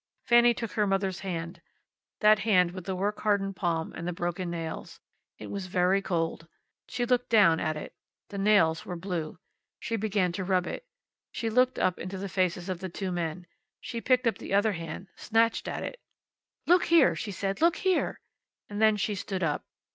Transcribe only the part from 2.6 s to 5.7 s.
with the work hardened palm and the broken nails. It was